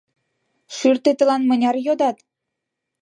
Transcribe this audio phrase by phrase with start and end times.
[0.77, 2.17] —Шӱртетлан мыняр йодат?